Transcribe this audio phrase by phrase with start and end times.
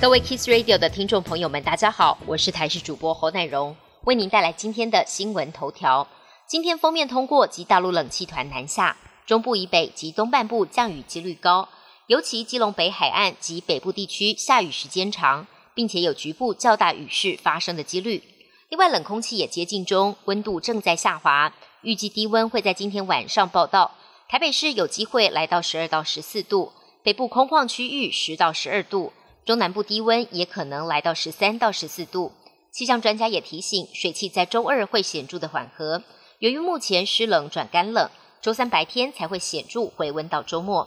[0.00, 3.74] 各位 Kiss Radio 的听众朋友们，大家好，我是台视主播侯乃荣，
[4.04, 6.06] 为您带来今天的新闻头条。
[6.46, 8.96] 今天封面通过及大陆冷气团南下，
[9.26, 11.68] 中部以北及东半部降雨几率高，
[12.06, 18.22] 尤其基隆北海岸及北部地区下雨时间长，并且有局部较大雨势发生的几率。
[18.68, 23.90] 另外，冷空气也接近中，温度正在下滑，预计低温会在今天晚上报道。
[24.28, 26.72] 台北市有机会来到十二到十四度，
[27.02, 29.12] 北部空旷区域十到十二度，
[29.48, 32.32] 中南部低温也可能来到十三到十四度。
[32.70, 36.02] 气象专家也提醒，水汽在周二会显著的缓和，
[36.38, 38.10] 由于目前湿冷转干冷，
[38.42, 40.86] 周三白天才会显著回温到周末。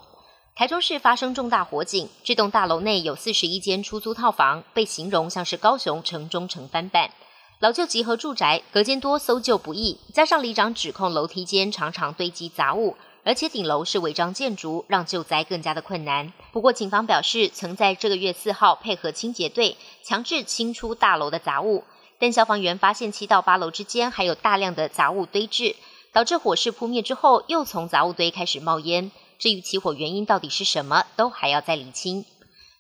[0.53, 7.09] 台中市发生重大火警，这栋大楼内有四十一间出租套房，被形容像是高雄城中城翻版。
[7.57, 12.95] 老旧集合住宅隔间多，搜救不易，加上里长指控楼梯间常常堆积杂物。
[13.23, 16.34] 而且顶楼是违章建筑，让救灾更加的困难。
[16.51, 21.84] 不过警方表示，曾在这个月四号配合清洁队强制清出大楼的杂物，
[22.20, 25.76] 但消防员发现七到八楼之间还有大量的杂物堆置，
[26.12, 29.12] 导致火势扑灭之后又从杂物堆开始冒烟。
[29.37, 32.26] 至于起火原因到底是什么，都还要再理清。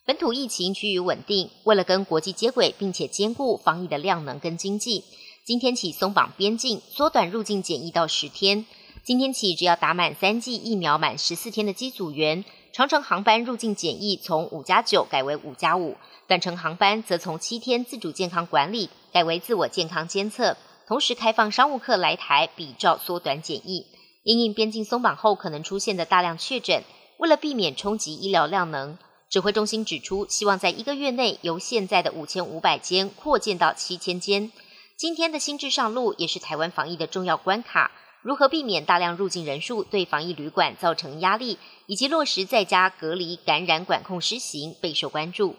[0.05, 5.03] 本土疫情趋于稳定，为了跟国际接轨，并且兼顾防疫的量能跟经济，
[5.45, 8.65] 今天起松绑边境，缩短入境检疫到十天。
[9.03, 20.55] 今天起，只要打满三剂疫苗满十四天的机组员，长程航班入境检疫从五加九改为五加五，短程航班则从七天自主健康管理改为自我健康监测。
[20.85, 23.87] 同时开放商务客来台，比照缩短检疫。
[24.23, 26.83] 因应边境松绑后可能出现的大量确诊，
[27.17, 28.99] 为了避免冲击医疗量能，
[29.31, 34.51] 指挥中心指出，希望在一个月内由现在的五千五百间扩建到七千间。
[34.95, 37.89] 今天的新制上路，也是台湾防疫的重要关卡。
[38.21, 45.55] 如何避免大量入境人数对防疫旅馆造成压力，以及落实在家隔离感染管控施行备受关注。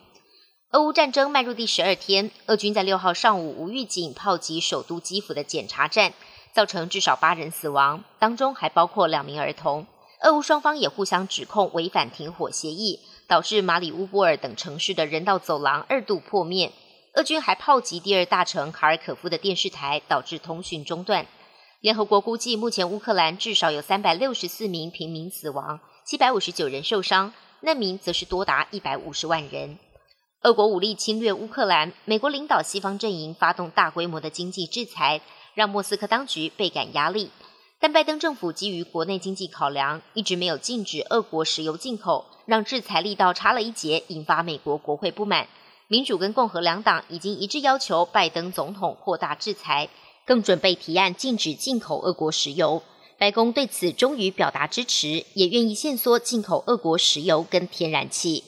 [0.70, 6.14] 俄乌战争迈入第十二天，俄军在六号上午无预警炮击首都基辅的检查站，
[6.54, 9.86] 造成至少八人死亡，当中还包括两名儿童。
[10.22, 16.70] 俄乌双方也互相指控违反停火协议，导致马里乌波尔等城市的人道走廊二度破灭。
[17.14, 21.26] 俄军还炮击第二大城卡尔可夫的电视台，导致通讯中断。
[21.82, 29.80] 联合国估计，目前乌克兰至少有三百六十四名平民死亡，七百五十九人受伤，难民则是多达一百五十万人。
[30.42, 35.22] 俄国武力侵略乌克兰，美国领导西方阵营发动大规模的经济制裁，
[35.54, 37.30] 让莫斯科当局倍感压力。
[37.80, 45.48] 但拜登政府基于国内经济考量，一直没有禁止俄国石油进口，让制裁力道差了一截，引发美国国会不满。
[45.88, 49.88] 民主跟共和两党已经一致要求拜登总统扩大制裁。
[50.26, 52.82] 更准备提案禁止进口俄国石油。
[53.18, 58.42] 白宫对此终于表达支持，也愿意限缩进口俄国石油跟天然气。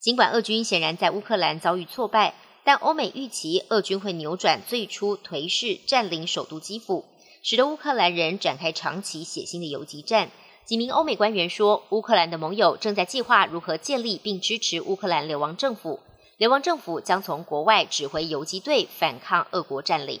[0.00, 7.04] 尽管俄军显然在乌克兰遭遇挫败，但欧美预期俄军会扭转最初颓势，占领首都基辅，
[7.42, 10.30] 使得乌克兰人展开长期血腥的游击战。
[10.64, 15.98] 几名欧美官员说，乌克兰的盟友正在计划如何建立并支持乌克兰流亡政府，
[16.36, 20.20] 流亡政府将从国外指挥游击队反抗俄国占领。